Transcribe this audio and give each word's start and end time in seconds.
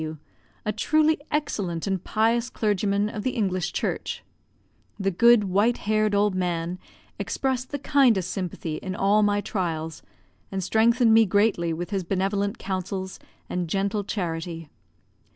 W, 0.01 0.17
a 0.65 0.71
truly 0.73 1.19
excellent 1.29 1.85
and 1.85 2.03
pious 2.03 2.49
clergyman 2.49 3.07
of 3.07 3.21
the 3.21 3.35
English 3.35 3.71
Church. 3.71 4.23
The 4.99 5.11
good, 5.11 5.43
white 5.43 5.77
haired 5.77 6.15
old 6.15 6.33
man 6.33 6.79
expressed 7.19 7.69
the 7.69 7.77
kindest 7.77 8.31
sympathy 8.31 8.77
in 8.77 8.95
all 8.95 9.21
my 9.21 9.41
trials, 9.41 10.01
and 10.51 10.63
strengthened 10.63 11.13
me 11.13 11.27
greatly 11.27 11.71
with 11.71 11.91
his 11.91 12.03
benevolent 12.03 12.57
counsels 12.57 13.19
and 13.47 13.67
gentle 13.69 14.03
charity. 14.03 14.71